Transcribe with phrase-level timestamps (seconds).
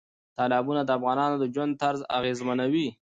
[0.37, 2.87] تالابونه د افغانانو د ژوند طرز اغېزمنوي.